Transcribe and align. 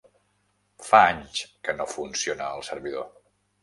Fa 0.87 1.03
anys 1.11 1.43
que 1.69 1.79
no 1.79 1.89
funciona 1.95 2.53
el 2.59 2.69
servidor. 2.73 3.11